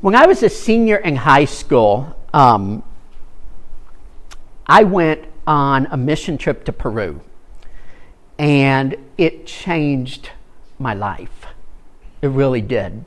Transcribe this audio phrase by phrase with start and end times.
[0.00, 2.82] When I was a senior in high school, um,
[4.66, 7.20] I went on a mission trip to Peru,
[8.38, 10.30] and it changed
[10.78, 11.46] my life.
[12.22, 13.04] It really did.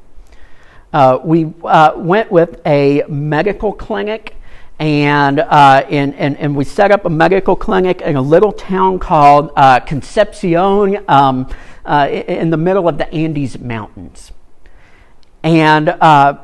[0.94, 4.36] Uh, we uh, went with a medical clinic,
[4.80, 9.00] and, uh, and, and, and, we set up a medical clinic in a little town
[9.00, 11.48] called uh, Concepcion um,
[11.86, 14.32] uh, in the middle of the Andes Mountains.
[15.44, 16.40] And uh,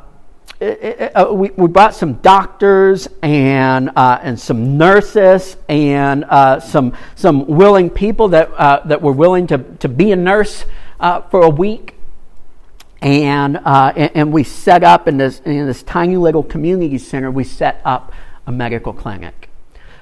[0.62, 6.26] uh, we, we brought some doctors and, uh, and some nurses and
[6.64, 8.52] some, some willing people that,
[8.88, 10.66] that were willing to, to be a nurse
[11.00, 11.96] for a week.
[13.02, 17.32] And, uh, and, and, we set up in this, in this tiny little community center,
[17.32, 18.12] we set up
[18.46, 19.50] a medical clinic.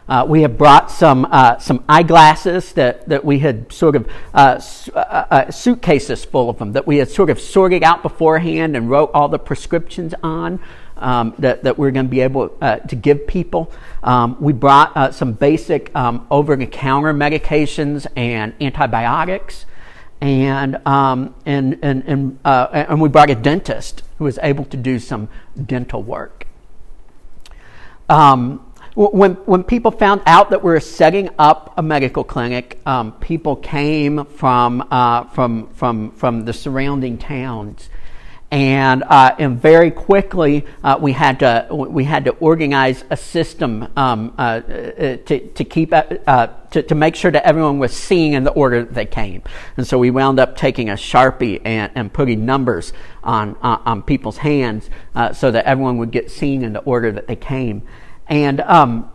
[0.09, 4.59] Uh, we have brought some, uh, some eyeglasses that, that we had sort of, uh,
[4.95, 8.89] uh, uh, suitcases full of them, that we had sort of sorted out beforehand and
[8.89, 10.59] wrote all the prescriptions on.
[10.99, 13.71] Um, that, that we're going to be able uh, to give people.
[14.01, 19.67] Um, we brought some basic um, over the counter medications and antibiotics.
[20.19, 24.97] And, um, and, and, and, and we brought a dentist who was able to do
[24.99, 25.29] some
[25.65, 26.47] dental work.
[28.09, 28.63] Um,
[28.95, 33.55] when, when people found out that we were setting up a medical clinic, um, people
[33.55, 37.89] came from, uh, from, from, from the surrounding towns.
[38.49, 43.89] And, uh, and very quickly, uh, we, had to, we had to organize a system
[43.97, 44.61] um, uh, uh,
[45.25, 48.85] to, to, keep, uh, to, to make sure that everyone was seeing in the order
[48.85, 49.43] that they came.
[49.75, 54.37] And so we wound up taking a Sharpie and, and putting numbers on, on people's
[54.37, 54.89] hands
[55.33, 57.83] so that everyone would get seen in the order that they came.
[58.27, 59.11] And, um,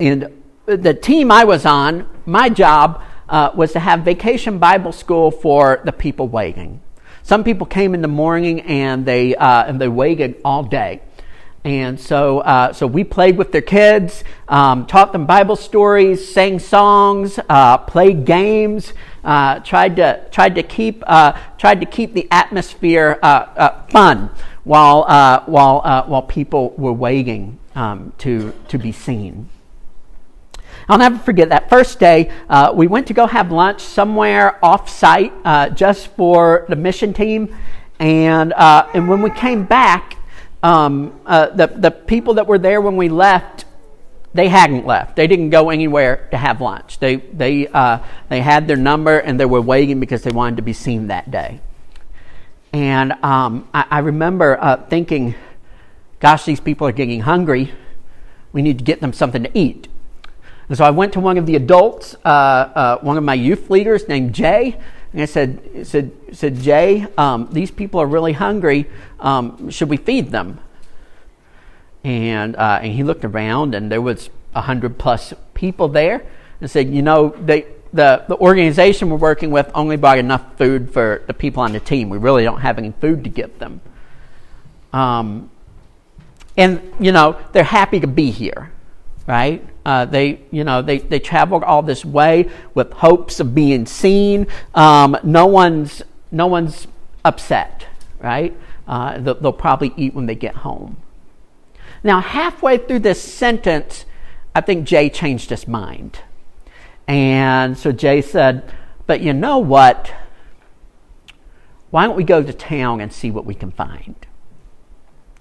[0.00, 5.30] and the team I was on, my job uh, was to have vacation Bible school
[5.30, 6.80] for the people waiting.
[7.22, 11.00] Some people came in the morning and they, uh, and they waited all day.
[11.62, 16.58] And so, uh, so we played with their kids, um, taught them Bible stories, sang
[16.58, 22.26] songs, uh, played games, uh, tried to tried to keep uh, tried to keep the
[22.30, 24.30] atmosphere uh, uh, fun
[24.64, 25.04] while
[25.44, 29.48] while while people were waiting um, to, to be seen.
[30.90, 34.88] I'll never forget that first day, uh, we went to go have lunch somewhere off
[34.88, 37.56] site uh, just for the mission team.
[38.00, 40.16] And, uh, and when we came back,
[40.64, 43.66] um, uh, the, the people that were there when we left,
[44.34, 45.14] they hadn't left.
[45.14, 46.98] They didn't go anywhere to have lunch.
[46.98, 50.62] They, they, uh, they had their number and they were waiting because they wanted to
[50.62, 51.60] be seen that day.
[52.72, 55.36] And um, I, I, remember uh, thinking,
[56.18, 57.72] gosh, these people are getting hungry.
[58.52, 59.86] We need to get them something to eat.
[60.70, 63.70] And so I went to one of the adults, uh, uh, one of my youth
[63.70, 64.78] leaders named Jay,
[65.12, 68.88] and I said, said, said Jay, um, these people are really hungry.
[69.18, 70.60] Um, should we feed them?
[72.04, 76.24] And, uh, and he looked around, and there was a hundred plus people there,
[76.60, 80.92] and said, you know, they, the, the organization we're working with only bought enough food
[80.92, 82.10] for the people on the team.
[82.10, 83.80] We really don't have any food to give them.
[84.92, 85.50] Um,
[86.56, 88.70] and you know they're happy to be here
[89.30, 89.64] right?
[89.86, 94.48] Uh, they you know they, they traveled all this way with hopes of being seen.
[94.74, 96.02] Um, no one's
[96.32, 96.88] no one's
[97.24, 97.86] upset
[98.18, 98.54] right?
[98.86, 100.96] Uh, they'll, they'll probably eat when they get home.
[102.02, 104.04] Now halfway through this sentence
[104.52, 106.18] i think jay changed his mind.
[107.06, 108.72] And so jay said
[109.06, 110.12] but you know what?
[111.90, 114.26] Why don't we go to town and see what we can find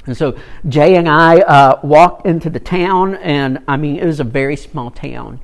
[0.09, 0.35] and so
[0.67, 4.55] Jay and I uh, walked into the town, and I mean, it was a very
[4.55, 5.39] small town.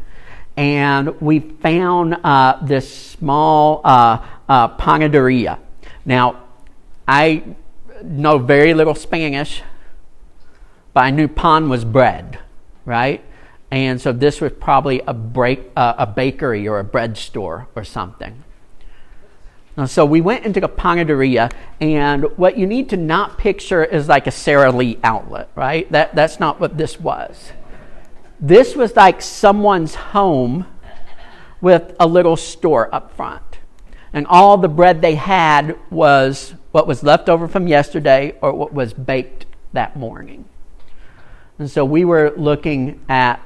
[0.57, 5.59] And we found uh, this small uh, uh panaderia.
[6.03, 6.43] Now,
[7.07, 7.43] I
[8.03, 9.61] know very little Spanish,
[10.93, 12.39] but I knew pan was bread,
[12.85, 13.23] right?
[13.69, 17.83] And so this was probably a, break, uh, a bakery or a bread store or
[17.83, 18.44] something.
[19.77, 21.51] Uh, so we went into the panaderia,
[21.81, 25.92] and what you need to not picture is like a Sara Lee outlet, right?
[25.92, 27.51] That, that's not what this was.
[28.39, 30.66] This was like someone's home
[31.60, 33.42] with a little store up front.
[34.13, 38.74] And all the bread they had was what was left over from yesterday or what
[38.74, 40.45] was baked that morning.
[41.60, 43.42] And so we were looking at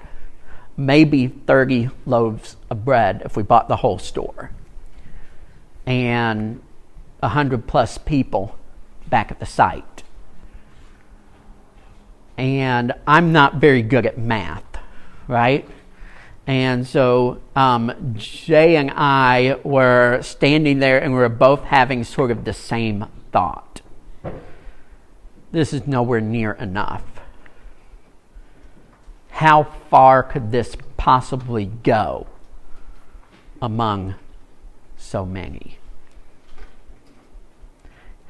[0.78, 4.52] maybe 30 loaves of bread if we bought the whole store
[5.90, 6.62] and
[7.20, 8.56] 100 plus people
[9.10, 10.04] back at the site.
[12.38, 14.64] And I'm not very good at math,
[15.28, 15.68] right?
[16.48, 22.32] And so um, Jay and I were standing there and we were both having sort
[22.32, 23.82] of the same thought.
[25.52, 27.04] This is nowhere near enough.
[29.32, 32.28] How far could this possibly go
[33.62, 34.16] among
[34.98, 35.79] so many?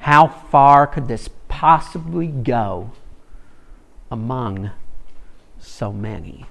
[0.00, 2.90] How far could this possibly go
[4.10, 4.70] among
[5.58, 6.46] so many?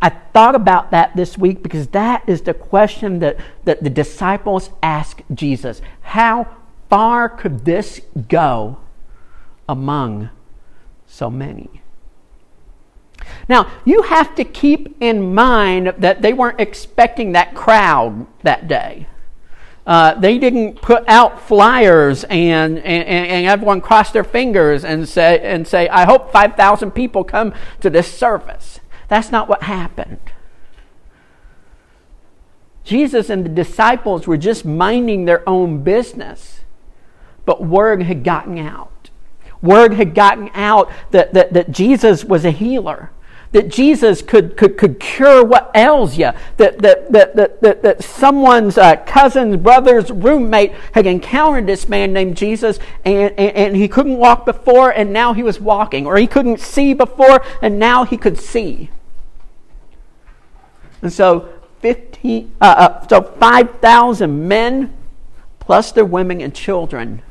[0.00, 4.70] I thought about that this week because that is the question that, that the disciples
[4.82, 5.80] ask Jesus.
[6.00, 6.48] How
[6.90, 8.78] far could this go
[9.68, 10.30] among
[11.06, 11.82] so many?
[13.48, 19.06] Now, you have to keep in mind that they weren't expecting that crowd that day.
[19.84, 25.40] Uh, they didn't put out flyers and, and, and everyone cross their fingers and say,
[25.40, 28.78] and say, I hope 5,000 people come to this service.
[29.08, 30.20] That's not what happened.
[32.84, 36.60] Jesus and the disciples were just minding their own business,
[37.44, 39.10] but word had gotten out.
[39.60, 43.10] Word had gotten out that, that, that Jesus was a healer
[43.52, 48.02] that Jesus could, could, could cure what ails you, that, that, that, that, that, that
[48.02, 53.88] someone's uh, cousin's brother's roommate had encountered this man named Jesus and, and, and he
[53.88, 58.04] couldn't walk before and now he was walking, or he couldn't see before and now
[58.04, 58.90] he could see.
[61.02, 61.48] And so,
[61.80, 64.96] 15, uh, uh, so 5,000 men
[65.58, 67.22] plus their women and children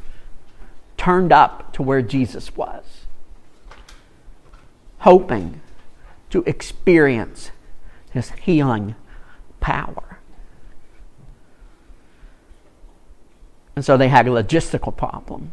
[0.98, 2.84] turned up to where Jesus was,
[5.00, 5.61] hoping
[6.31, 7.51] to experience
[8.12, 8.95] his healing
[9.60, 10.19] power.
[13.75, 15.51] And so they had a logistical problem.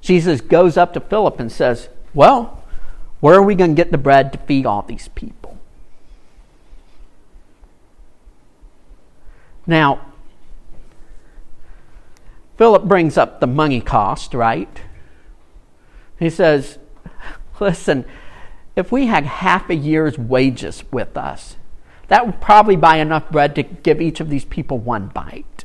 [0.00, 2.62] Jesus goes up to Philip and says, Well,
[3.20, 5.58] where are we going to get the bread to feed all these people?
[9.66, 10.00] Now,
[12.56, 14.80] Philip brings up the money cost, right?
[16.18, 16.78] He says,
[17.60, 18.04] Listen,
[18.76, 21.56] if we had half a year's wages with us,
[22.08, 25.55] that would probably buy enough bread to give each of these people one bite.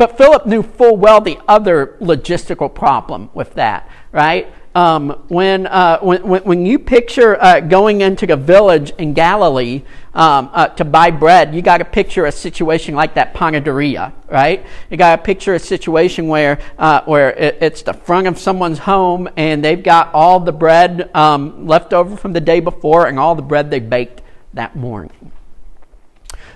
[0.00, 4.50] But Philip knew full well the other logistical problem with that, right?
[4.74, 9.82] Um, when, uh, when, when you picture uh, going into a village in Galilee
[10.14, 14.64] um, uh, to buy bread, you got to picture a situation like that panaderia, right?
[14.88, 18.78] You got to picture a situation where, uh, where it, it's the front of someone's
[18.78, 23.18] home and they've got all the bread um, left over from the day before and
[23.18, 24.22] all the bread they baked
[24.54, 25.30] that morning.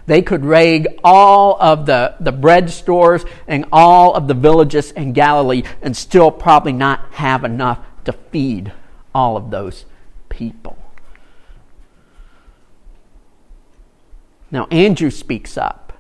[0.07, 5.13] They could raid all of the, the bread stores and all of the villages in
[5.13, 8.73] Galilee and still probably not have enough to feed
[9.15, 9.87] all of those
[10.29, 10.77] people.
[14.51, 15.95] Now, Andrew speaks up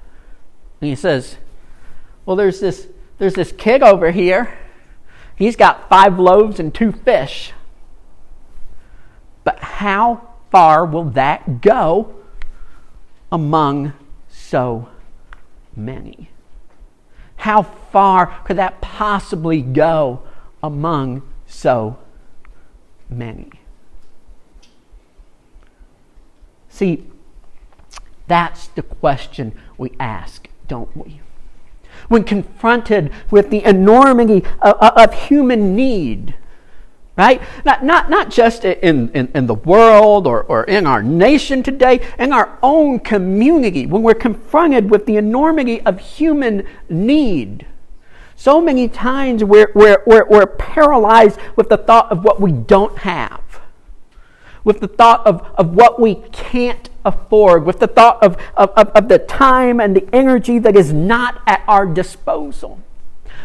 [0.81, 1.39] and he says,
[2.27, 2.87] Well, there's this,
[3.19, 4.59] there's this kid over here.
[5.35, 7.53] He's got five loaves and two fish.
[9.45, 12.15] But how far will that go
[13.35, 13.93] among
[14.31, 14.89] so
[15.77, 16.31] many?
[17.37, 20.23] How far could that possibly go
[20.63, 21.99] among so
[23.09, 23.51] many.
[26.69, 27.05] See,
[28.27, 31.21] that's the question we ask, don't we?
[32.09, 36.35] When confronted with the enormity of, of human need,
[37.17, 37.41] right?
[37.65, 42.01] Not, not, not just in, in, in the world or, or in our nation today,
[42.19, 47.67] in our own community, when we're confronted with the enormity of human need.
[48.37, 52.99] So many times we're, we're, we're, we're paralyzed with the thought of what we don't
[52.99, 53.61] have,
[54.65, 58.89] with the thought of, of what we can't afford, with the thought of, of, of,
[58.89, 62.81] of the time and the energy that is not at our disposal.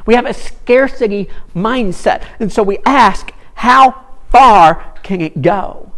[0.07, 2.23] We have a scarcity mindset.
[2.39, 5.91] And so we ask, how far can it go?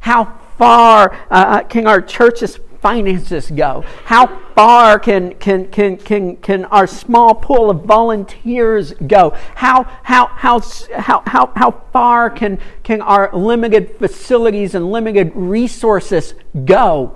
[0.00, 3.84] How far uh, can our churches finances go?
[4.06, 9.36] How far can, can, can, can, can our small pool of volunteers go?
[9.54, 10.58] How, how, how,
[10.96, 17.14] how, how, how far can, can our limited facilities and limited resources go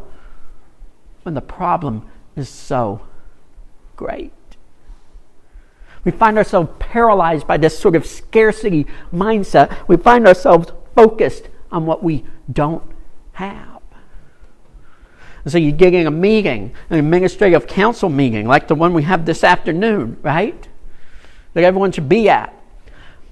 [1.25, 3.00] when the problem is so
[3.97, 4.33] great?
[6.04, 9.87] We find ourselves paralyzed by this sort of scarcity mindset.
[9.87, 12.83] We find ourselves focused on what we don't
[13.33, 13.80] have.
[15.45, 19.02] And so you get in a meeting, an administrative council meeting, like the one we
[19.04, 20.69] have this afternoon, right?
[21.54, 22.54] That everyone should be at.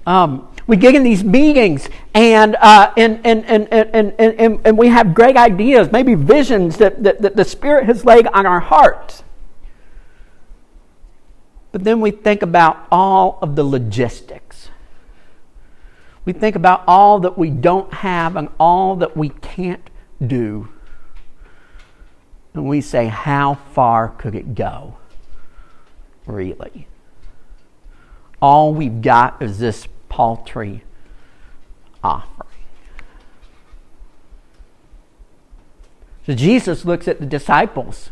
[0.05, 4.87] Um, we get in these meetings and, uh, and, and, and, and, and, and, we
[4.87, 9.23] have great ideas, maybe visions that, that, that the Spirit has laid on our hearts.
[11.71, 14.69] But then we think about all of the logistics.
[16.25, 19.89] We think about all that we don't have and all that we can't
[20.25, 20.69] do.
[22.53, 24.97] And we say, how far could it go?
[26.25, 26.87] Really?
[28.41, 30.83] All we've got is this paltry
[32.03, 32.49] offering.
[36.25, 38.11] So Jesus looks at the disciples.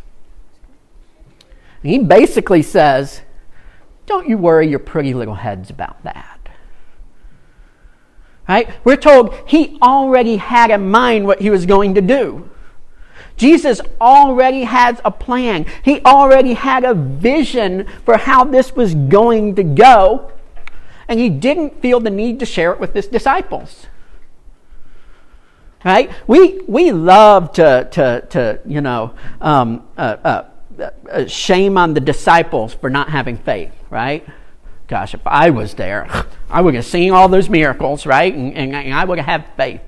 [1.84, 3.22] he basically says,
[4.08, 6.40] Don't you worry your pretty little heads about that.
[8.50, 8.70] Right?
[8.84, 12.50] We're told he already had in mind what he was going to do.
[13.36, 15.68] Jesus already has a plan.
[15.84, 20.32] He already had a vision for how this was going to go
[21.08, 23.88] and he didn't feel the need to share it with his disciples.
[25.86, 26.12] Right?
[26.26, 30.46] We, we love to, to, to you know, um, uh, uh,
[30.80, 34.28] Uh, shame on the disciples for not having faith, right?
[34.88, 36.08] Gosh, if I was there,
[36.50, 38.34] I would have seen all those miracles, right?
[38.34, 39.82] And, and, and I would have faith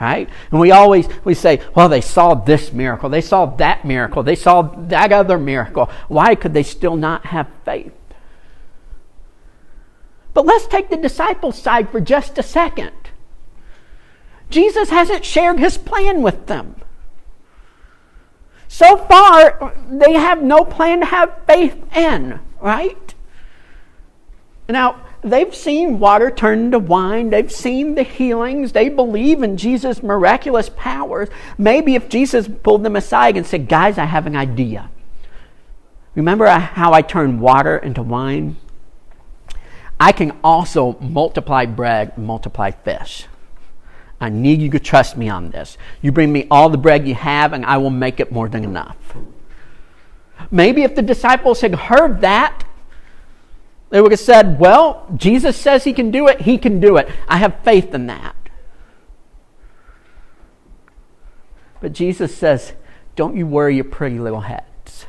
[0.00, 4.22] right and we always we say well they saw this miracle they saw that miracle
[4.22, 7.92] they saw that other miracle why could they still not have faith
[10.38, 12.92] but let's take the disciples' side for just a second.
[14.50, 16.76] Jesus hasn't shared his plan with them.
[18.68, 23.14] So far, they have no plan to have faith in, right?
[24.68, 27.30] Now, they've seen water turn into wine.
[27.30, 28.72] They've seen the healings.
[28.72, 31.30] They believe in Jesus' miraculous powers.
[31.56, 34.90] Maybe if Jesus pulled them aside and said, Guys, I have an idea.
[36.14, 38.56] Remember how I turned water into wine?
[39.98, 43.26] I can also multiply bread multiply fish.
[44.20, 45.78] I need you to trust me on this.
[46.02, 48.64] You bring me all the bread you have, and I will make it more than
[48.64, 48.96] enough.
[50.50, 52.64] Maybe if the disciples had heard that,
[53.90, 57.08] they would have said, Well, Jesus says he can do it, he can do it.
[57.28, 58.34] I have faith in that.
[61.80, 62.72] But Jesus says,
[63.16, 65.06] Don't you worry your pretty little heads.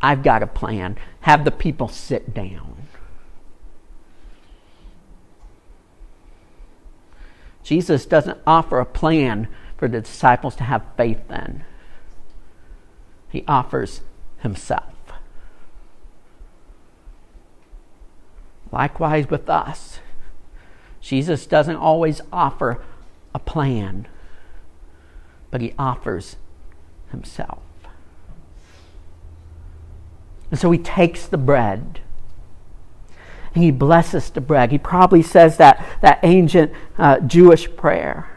[0.00, 0.96] I've got a plan.
[1.20, 2.79] Have the people sit down.
[7.62, 11.64] Jesus doesn't offer a plan for the disciples to have faith in,
[13.30, 14.02] he offers
[14.38, 14.84] himself.
[18.72, 20.00] Likewise with us,
[21.00, 22.82] Jesus doesn't always offer
[23.34, 24.06] a plan,
[25.50, 26.36] but he offers
[27.10, 27.62] himself.
[30.50, 32.00] And so he takes the bread
[33.54, 34.70] and he blesses the bread.
[34.70, 38.28] He probably says that, that ancient uh, Jewish prayer.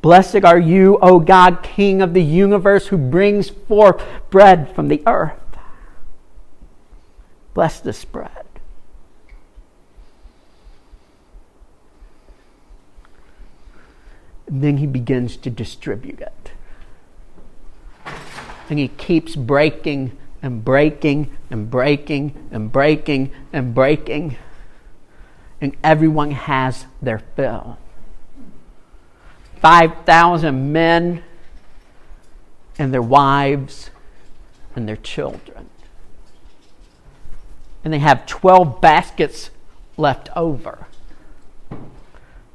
[0.00, 5.02] Blessed are you, O God, King of the universe, who brings forth bread from the
[5.06, 5.38] earth.
[7.52, 8.30] Bless this bread.
[14.46, 16.52] And then he begins to distribute it.
[18.70, 24.36] And he keeps breaking and breaking and breaking and breaking and breaking.
[25.60, 27.78] And everyone has their fill.
[29.60, 31.24] 5,000 men
[32.78, 33.90] and their wives
[34.76, 35.68] and their children.
[37.82, 39.50] And they have 12 baskets
[39.96, 40.86] left over.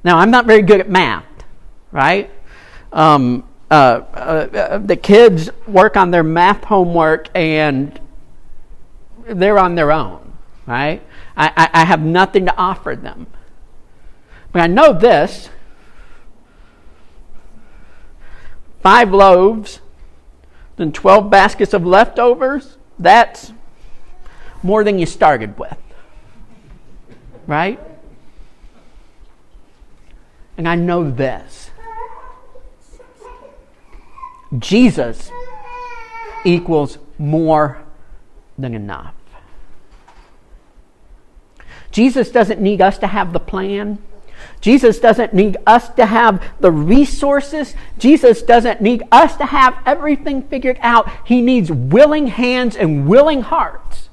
[0.04, 1.26] Now, I'm not very good at math,
[1.92, 2.30] right?
[2.92, 8.00] Um, uh, uh, the kids work on their math homework and
[9.26, 10.38] they're on their own,
[10.68, 11.02] right?
[11.36, 13.26] I, I, I have nothing to offer them.
[14.52, 15.50] But I know this
[18.84, 19.80] five loaves,
[20.76, 23.54] then 12 baskets of leftovers, that's
[24.62, 25.78] more than you started with.
[27.48, 27.80] Right?
[30.58, 31.63] And I know this
[34.60, 35.32] Jesus
[36.46, 37.84] equals more
[38.58, 39.14] than enough.
[41.92, 44.00] Jesus doesn't need us to have the plan.
[44.62, 47.76] Jesus doesn't need us to have the resources.
[47.98, 51.10] Jesus doesn't need us to have everything figured out.
[51.26, 54.10] He needs willing hands and willing hearts.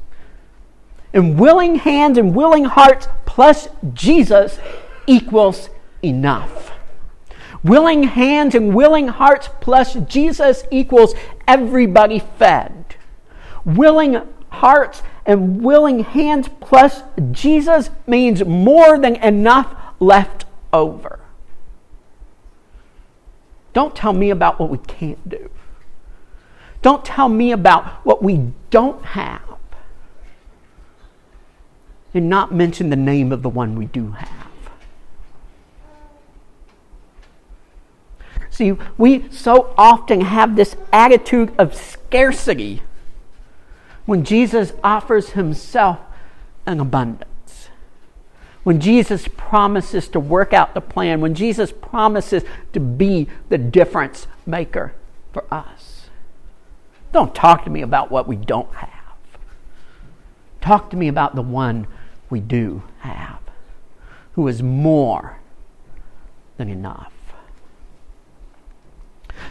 [1.13, 4.59] And willing hands and willing hearts plus Jesus
[5.07, 5.71] equals
[6.03, 6.73] enough.
[7.63, 11.15] Willing hands and willing hearts plus Jesus equals
[11.47, 12.97] everybody fed.
[13.65, 17.03] Willing hearts and willing hands plus
[17.33, 21.21] Jesus means more than enough left over.
[23.73, 25.51] Don't tell me about what we can't do.
[26.83, 29.43] Don't tell me about what we don't have.
[32.13, 34.50] And not mention the name of the one we do have.
[38.61, 42.83] See, we so often have this attitude of scarcity
[44.05, 45.99] when Jesus offers himself
[46.67, 47.71] an abundance.
[48.63, 52.43] When Jesus promises to work out the plan, when Jesus promises
[52.75, 54.93] to be the difference maker
[55.33, 56.11] for us.
[57.13, 59.17] Don't talk to me about what we don't have.
[60.61, 61.87] Talk to me about the one
[62.29, 63.41] we do have,
[64.35, 65.39] who is more
[66.59, 67.11] than enough.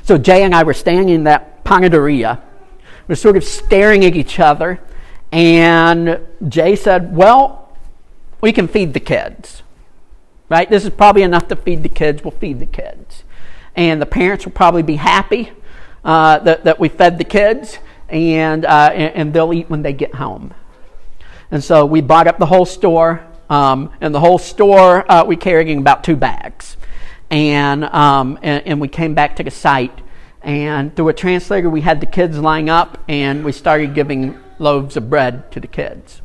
[0.04, 2.42] So Jay and I were standing in that panaderia.
[3.08, 4.80] We're sort of staring at each other,
[5.32, 7.76] and Jay said, Well,
[8.42, 9.64] we can feed the kids.
[10.48, 10.70] Right?
[10.70, 12.24] This is probably enough to feed the kids.
[12.24, 13.24] We'll feed the kids.
[13.76, 15.52] And the parents will probably be happy
[16.04, 17.78] uh, that, that we fed the kids,
[18.08, 20.54] and, uh, and, and, they'll eat when they get home.
[21.52, 25.36] And so we bought up the whole store, um, and the whole store uh, we
[25.36, 26.78] carried in about two bags
[27.30, 30.02] and, um, and, and we came back to the site.
[30.42, 34.96] And through a translator, we had the kids line up, and we started giving loaves
[34.98, 36.22] of bread to the kids.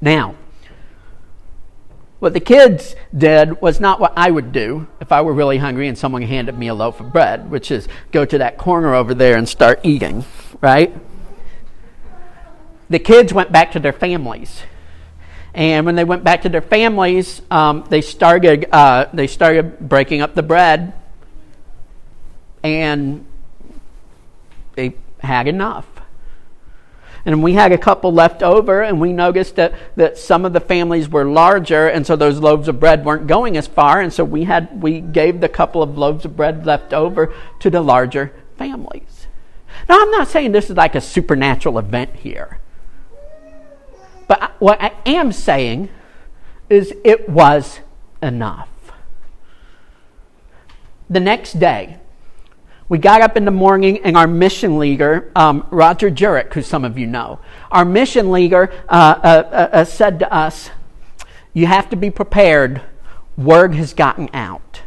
[0.00, 0.34] Now,
[2.18, 5.86] what the kids did was not what I would do if I were really hungry
[5.86, 9.14] and someone handed me a loaf of bread, which is go to that corner over
[9.14, 10.24] there and start eating,
[10.62, 10.94] right?
[12.88, 14.62] The kids went back to their families
[15.56, 20.20] and when they went back to their families, um, they started uh, they started breaking
[20.20, 20.92] up the bread,
[22.62, 23.24] and
[24.74, 25.86] they had enough.
[27.24, 30.60] And we had a couple left over, and we noticed that, that some of the
[30.60, 34.24] families were larger, and so those loaves of bread weren't going as far, and so
[34.24, 38.30] we had we gave the couple of loaves of bread left over to the larger
[38.58, 39.26] families.
[39.88, 42.60] Now, I'm not saying this is like a supernatural event here.
[44.28, 45.88] But what I am saying
[46.68, 47.80] is it was
[48.22, 48.68] enough.
[51.08, 51.98] The next day,
[52.88, 56.84] we got up in the morning and our mission leader, um, Roger Jurek, who some
[56.84, 60.70] of you know, our mission leader uh, uh, uh, uh, said to us,
[61.52, 62.82] You have to be prepared.
[63.36, 64.82] Word has gotten out.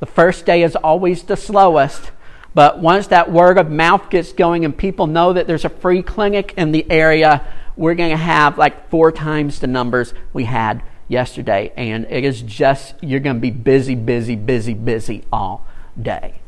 [0.00, 2.10] The first day is always the slowest,
[2.54, 6.02] but once that word of mouth gets going and people know that there's a free
[6.02, 10.82] clinic in the area, we're going to have like four times the numbers we had
[11.08, 11.72] yesterday.
[11.76, 15.66] And it is just, you're going to be busy, busy, busy, busy all
[16.00, 16.40] day.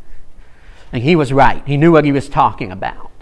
[0.92, 1.66] And he was right.
[1.66, 3.10] He knew what he was talking about.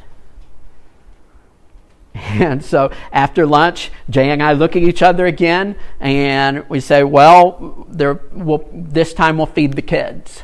[2.15, 7.05] And so after lunch, Jay and I look at each other again and we say,
[7.05, 10.43] well, there, we'll, this time we'll feed the kids.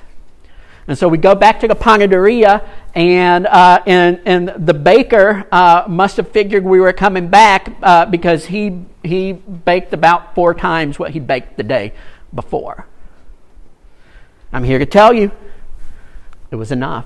[0.86, 5.84] And so we go back to the panaderia, and, uh, and, and the baker uh,
[5.88, 10.98] must have figured we were coming back uh, because he, he baked about four times
[10.98, 11.92] what he baked the day
[12.34, 12.86] before.
[14.52, 15.30] I'm here to tell you
[16.50, 17.04] it was enough.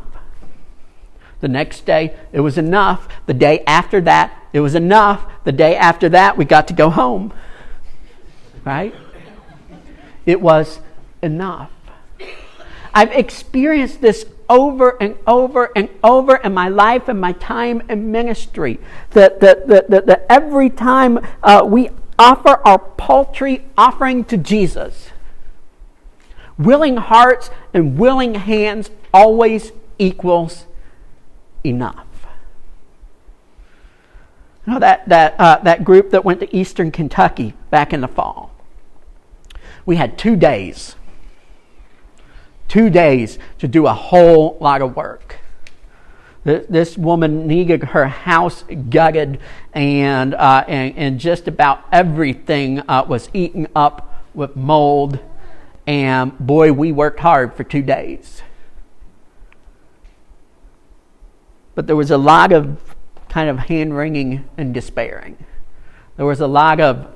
[1.40, 3.08] The next day, it was enough.
[3.26, 5.26] The day after that, it was enough.
[5.42, 7.34] The day after that, we got to go home.
[8.64, 8.94] Right?
[10.24, 10.78] It was
[11.20, 11.70] enough.
[12.94, 18.12] I've experienced this over and over and over in my life and my time in
[18.12, 18.78] ministry.
[19.12, 21.88] That, that, that, that, that every time uh, we
[22.18, 25.08] offer our paltry offering to Jesus,
[26.58, 30.66] willing hearts and willing hands always equals
[31.64, 32.06] enough.
[34.66, 38.08] You know, that, that, uh, that group that went to Eastern Kentucky back in the
[38.08, 38.54] fall,
[39.86, 40.94] we had two days
[42.68, 45.38] two days to do a whole lot of work.
[46.44, 49.38] This woman needed her house gutted,
[49.72, 55.20] and, uh, and, and, just about everything uh, was eaten up with mold.
[55.86, 58.42] And boy, we worked hard for two days.
[61.76, 62.96] But there was a lot of
[63.28, 65.36] kind of hand wringing and despairing.
[66.16, 67.06] There was a lot of,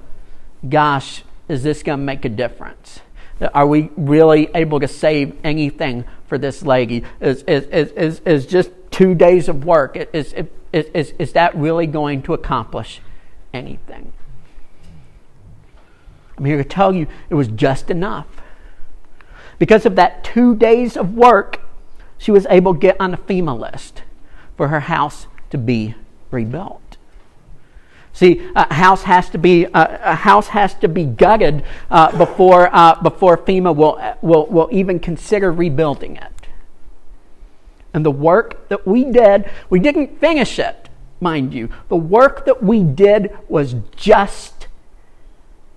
[0.68, 3.00] gosh, is this going to make a difference?
[3.52, 7.04] Are we really able to save anything for this lady?
[7.20, 10.32] Is, is, is, is just two days of work, is,
[10.72, 13.00] is, is, is that really going to accomplish
[13.52, 14.12] anything?
[16.38, 18.26] I'm here to tell you it was just enough.
[19.58, 21.60] Because of that two days of work,
[22.18, 24.02] she was able to get on the FEMA list
[24.56, 25.94] for her house to be
[26.30, 26.85] rebuilt.
[28.16, 32.98] See, a house has to be a house has to be gutted uh, before uh,
[33.02, 36.32] before FEMA will, will will even consider rebuilding it.
[37.92, 40.88] And the work that we did, we didn't finish it,
[41.20, 41.68] mind you.
[41.90, 44.68] The work that we did was just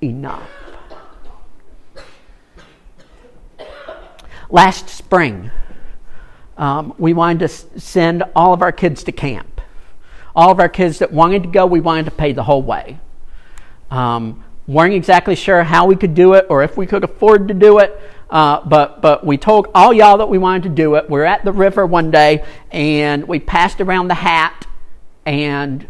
[0.01, 0.49] enough.
[4.49, 5.51] Last spring,
[6.57, 9.58] um, we wanted to send all of our kids to camp
[10.39, 12.97] all of our kids that wanted to go, we wanted to pay the whole way.
[13.91, 17.53] Um, weren't exactly sure how we could do it or if we could afford to
[17.53, 17.99] do it,
[18.29, 21.09] uh, but, but we told all y'all that we wanted to do it.
[21.09, 24.65] We are at the river one day and we passed around the hat
[25.25, 25.85] and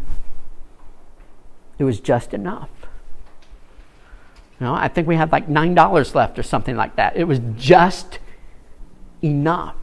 [1.78, 2.70] it was just enough.
[4.58, 7.16] You know, I think we had like $9 left or something like that.
[7.16, 8.18] It was just
[9.22, 9.76] enough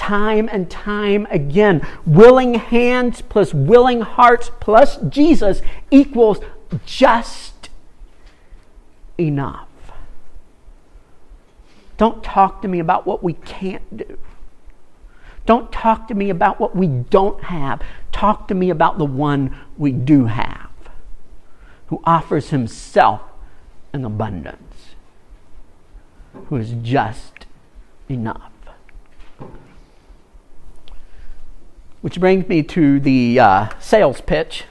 [0.00, 1.86] time and time again.
[2.06, 5.60] Willing hands plus willing hearts plus Jesus
[5.90, 6.38] equals
[6.86, 7.68] just
[9.18, 9.68] enough.
[11.98, 14.18] Don't talk to me about what we can't do.
[15.44, 17.82] Don't talk to me about what we don't have.
[18.10, 20.70] Talk to me about the one we do have,
[21.88, 23.20] who offers himself
[23.92, 24.94] in abundance,
[26.48, 27.44] who is just
[28.08, 28.49] enough.
[32.02, 34.64] Which brings me to the uh, sales pitch.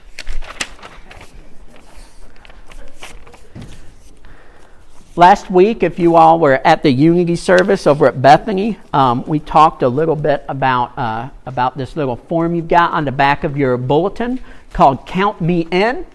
[5.14, 9.38] Last week, if you all were at the Unity service over at Bethany, um, we
[9.38, 13.44] talked a little bit about, uh, about this little form you've got on the back
[13.44, 14.40] of your bulletin
[14.72, 16.06] called Count Me In.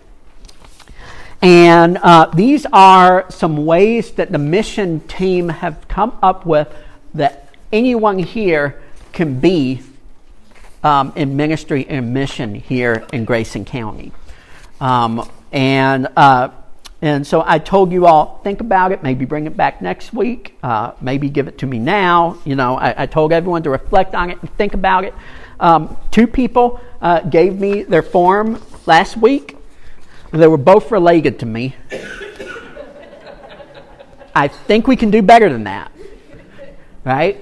[1.41, 6.67] And uh, these are some ways that the mission team have come up with
[7.13, 8.81] that anyone here
[9.13, 9.81] can be
[10.85, 14.11] um, in ministry and mission here in Grayson County.
[14.79, 16.49] Um, and, uh,
[17.01, 20.55] and so I told you all, think about it, maybe bring it back next week,
[20.61, 22.37] uh, maybe give it to me now.
[22.45, 25.15] You know, I, I, told everyone to reflect on it and think about it.
[25.59, 29.57] Um, two people uh, gave me their form last week.
[30.31, 31.75] They were both related to me.
[34.35, 35.91] I think we can do better than that.
[37.03, 37.41] Right?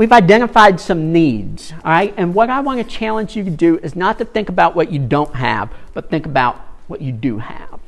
[0.00, 2.14] We've identified some needs, all right?
[2.16, 4.90] And what I want to challenge you to do is not to think about what
[4.90, 7.78] you don't have, but think about what you do have.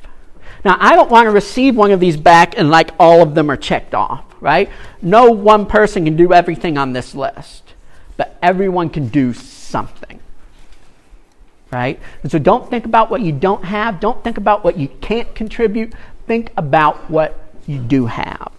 [0.63, 3.49] Now, I don't want to receive one of these back and like all of them
[3.49, 4.69] are checked off, right?
[5.01, 7.73] No one person can do everything on this list,
[8.15, 10.19] but everyone can do something,
[11.71, 11.99] right?
[12.21, 13.99] And so don't think about what you don't have.
[13.99, 15.95] Don't think about what you can't contribute.
[16.27, 18.51] Think about what you do have.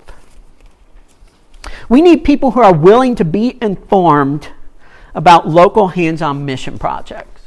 [1.88, 4.48] We need people who are willing to be informed
[5.14, 7.42] about local hands on mission projects.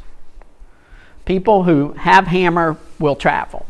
[1.25, 3.65] People who have hammer will travel,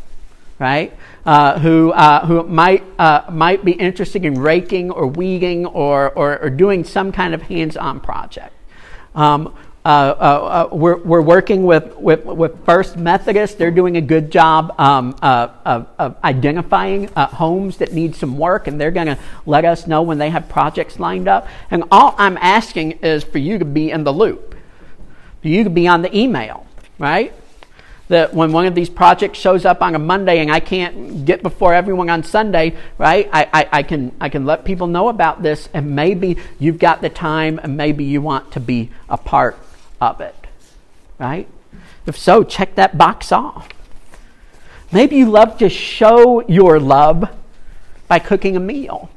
[0.58, 0.96] right?
[1.26, 6.38] Uh, who, uh, who might, uh, might be interested in raking or weeding or, or,
[6.38, 8.54] or doing some kind of hands on project.
[9.14, 9.54] Um,
[9.88, 13.56] uh, uh, uh, we're, we're working with, with, with First Methodist.
[13.56, 18.66] They're doing a good job um, uh, of, of, identifying homes that need some work,
[18.66, 21.48] and they're going to let us know when they have projects lined up.
[21.70, 24.54] And all I'm asking is for you to be in the loop,
[25.40, 26.66] for you to be on the email,
[26.98, 27.32] right?
[28.08, 31.42] That when one of these projects shows up on a Monday and I can't get
[31.42, 33.26] before everyone on Sunday, right?
[33.32, 37.00] I, I, I, can I can let people know about this, and maybe you've got
[37.00, 39.56] the time, and maybe you want to be a part
[40.00, 40.34] of it.
[41.18, 41.48] Right?
[42.06, 43.68] If so, check that box off.
[44.90, 47.28] Maybe you love to show your love
[48.06, 49.10] by cooking a meal.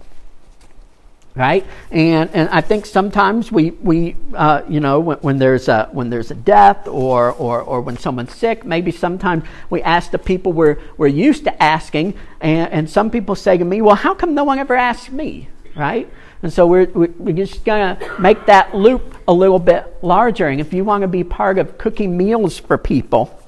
[1.34, 1.66] Right?
[1.92, 6.10] And, and I think sometimes we, we uh, you know, when, when, there's a, when
[6.10, 10.52] there's a death or, or, or when someone's sick, maybe sometimes we ask the people
[10.52, 14.36] we're, we're used to asking, and, and some people say to me, well, how come
[14.36, 15.48] no one ever asks me?
[15.74, 16.12] Right?
[16.44, 20.48] And so we're, we're just going to make that loop a little bit larger.
[20.48, 23.40] And if you want to be part of cooking meals for people,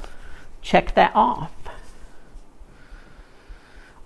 [0.61, 1.51] check that off.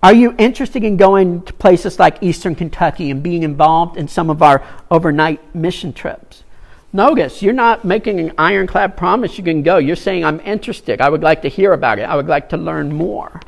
[0.02, 4.30] Are you interested in going to places like Eastern Kentucky and being involved in some
[4.30, 6.44] of our overnight mission trips?
[6.92, 9.76] Notice, you're not making an ironclad promise you can go.
[9.76, 11.00] You're saying, I'm interested.
[11.00, 12.02] I would like to hear about it.
[12.02, 13.42] I would like to learn more.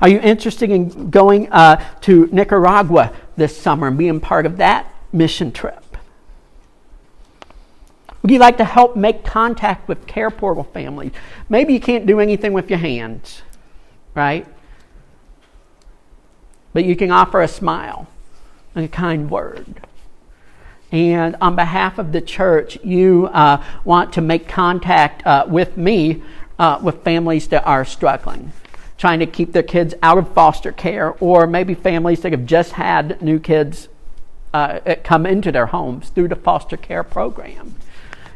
[0.00, 4.92] Are you interested in going uh, to Nicaragua this summer and being part of that
[5.12, 5.96] mission trip?
[8.22, 11.12] Would you like to help make contact with Care Portal families?
[11.48, 13.42] Maybe you can't do anything with your hands,
[14.14, 14.46] right?
[16.72, 18.08] But you can offer a smile
[18.74, 19.80] and a kind word.
[20.92, 26.22] and on behalf of the church, you uh, want to make contact uh, with me
[26.58, 28.52] uh, with families that are struggling,
[28.98, 32.72] trying to keep their kids out of foster care, or maybe families that have just
[32.72, 33.88] had new kids
[34.54, 37.74] uh, come into their homes through the foster care program.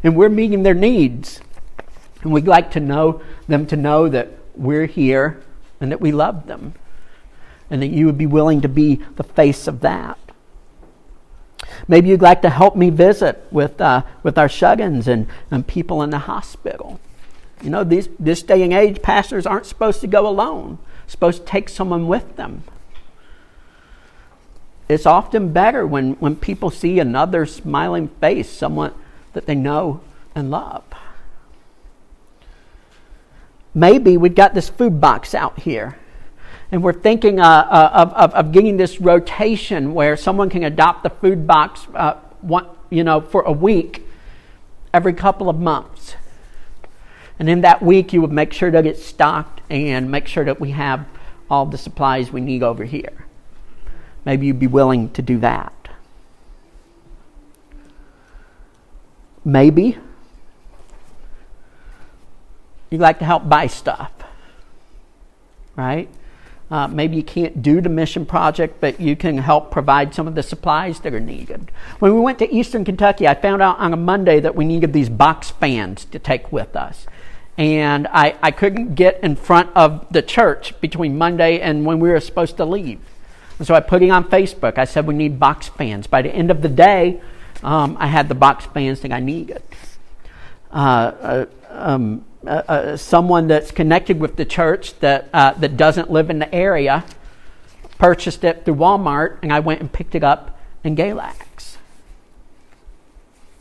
[0.02, 1.40] And we're meeting their needs.
[2.22, 5.42] And we'd like to know them to know that we're here
[5.80, 6.74] and that we love them,
[7.70, 10.18] and that you would be willing to be the face of that.
[11.88, 16.02] Maybe you'd like to help me visit with, uh, with our Shuggins and, and people
[16.02, 17.00] in the hospital.
[17.62, 21.46] You know, these, this day and age, pastors aren't supposed to go alone, supposed to
[21.46, 22.64] take someone with them.
[24.88, 28.92] It's often better when, when people see another smiling face, someone
[29.34, 30.00] that they know
[30.34, 30.82] and love.
[33.72, 35.96] Maybe we've got this food box out here
[36.72, 41.02] and we're thinking uh, uh, of, of, of, getting this rotation where someone can adopt
[41.02, 44.06] the food box uh, one, you know, for a week
[44.92, 46.14] every couple of months.
[47.40, 50.60] And in that week, you would make sure that it's stocked and make sure that
[50.60, 51.06] we have
[51.48, 53.24] all the supplies we need over here.
[54.26, 55.72] Maybe you'd be willing to do that.
[59.42, 59.96] Maybe
[62.90, 64.12] you'd like to help buy stuff,
[65.76, 66.10] right?
[66.70, 70.36] Uh, maybe you can't do the mission project, but you can help provide some of
[70.36, 71.70] the supplies that are needed.
[71.98, 74.92] When we went to Eastern Kentucky, I found out on a Monday that we needed
[74.92, 77.06] these box fans to take with us.
[77.58, 82.08] And I, I couldn't get in front of the church between Monday and when we
[82.08, 83.00] were supposed to leave.
[83.58, 84.78] And so I put it on Facebook.
[84.78, 86.06] I said, We need box fans.
[86.06, 87.20] By the end of the day,
[87.62, 89.62] um, I had the box fans that I needed.
[90.72, 96.30] Uh, uh, um, uh, someone that's connected with the church that, uh, that doesn't live
[96.30, 97.04] in the area
[98.00, 101.76] purchased it through Walmart, and I went and picked it up in Galax.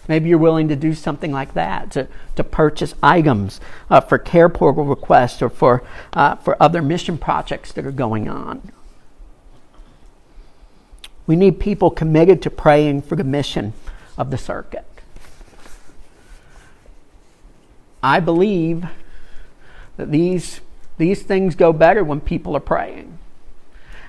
[0.07, 3.59] Maybe you're willing to do something like that to, to purchase items
[3.91, 8.27] uh, for care portal requests or for, uh, for other mission projects that are going
[8.27, 8.71] on.
[11.27, 13.73] We need people committed to praying for the mission
[14.17, 14.85] of the circuit.
[18.01, 18.85] I believe
[19.97, 20.61] that these,
[20.97, 23.17] these things go better when people are praying.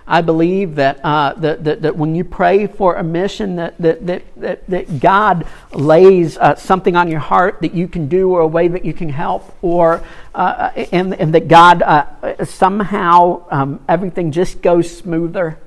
[0.07, 4.07] I believe that, uh, that, that, that, when you pray for a mission, that, that,
[4.09, 8.41] that, that, that God lays uh, something on your heart that you can do or
[8.41, 10.03] a way that you can help, or,
[10.35, 15.59] uh, and, and that God uh, somehow um, everything just goes smoother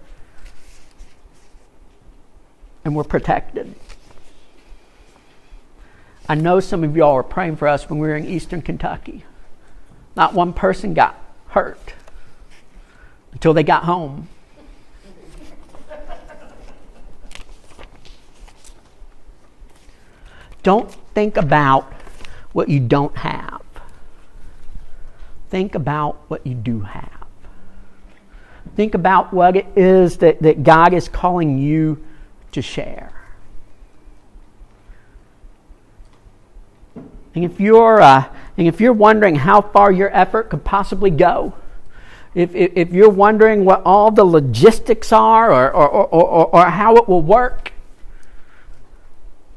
[2.83, 3.73] and we're protected.
[6.27, 9.25] I know some of y'all were praying for us when we were in eastern Kentucky.
[10.15, 11.17] Not one person got
[11.49, 11.93] hurt
[13.33, 14.29] until they got home.
[20.61, 21.91] Don't think about
[22.53, 23.61] what you don't have.
[25.49, 27.27] Think about what you do have.
[28.75, 32.03] Think about what it is that, that God is calling you
[32.53, 33.12] to share.
[37.35, 38.25] And if you're, uh,
[38.57, 41.53] and if you're wondering how far your effort could possibly go,
[42.35, 46.65] if, if, if you're wondering what all the logistics are or, or, or, or, or
[46.65, 47.73] how it will work,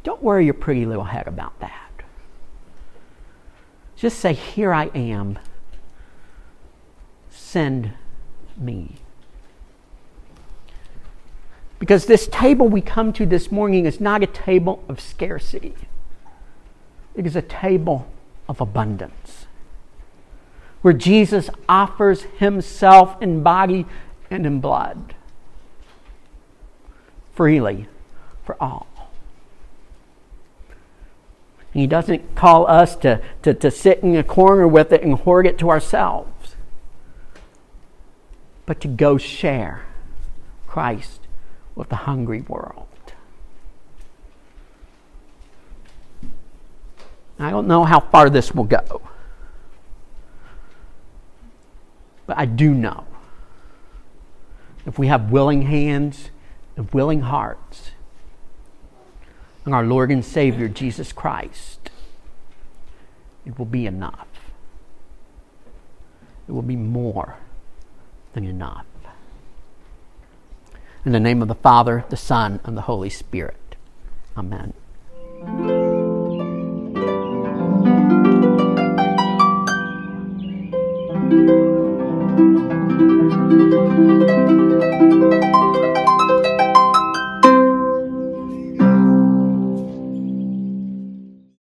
[0.02, 1.82] don't worry your pretty little head about that.
[3.96, 5.38] Just say, Here I am.
[7.30, 7.92] Send
[8.56, 8.96] me.
[11.78, 15.74] Because this table we come to this morning is not a table of scarcity.
[17.16, 18.06] It is a table
[18.48, 19.46] of abundance
[20.82, 23.86] where Jesus offers himself in body
[24.30, 25.14] and in blood
[27.36, 27.86] freely
[28.44, 28.86] for all.
[31.72, 35.46] He doesn't call us to, to, to sit in a corner with it and hoard
[35.46, 36.56] it to ourselves,
[38.64, 39.84] but to go share
[40.66, 41.20] Christ
[41.74, 42.85] with the hungry world.
[47.38, 49.02] I don't know how far this will go.
[52.26, 53.04] But I do know
[54.86, 56.30] if we have willing hands
[56.76, 57.90] and willing hearts
[59.64, 61.90] and our Lord and Savior Jesus Christ,
[63.44, 64.28] it will be enough.
[66.48, 67.36] It will be more
[68.32, 68.86] than enough.
[71.04, 73.76] In the name of the Father, the Son, and the Holy Spirit.
[74.36, 74.72] Amen.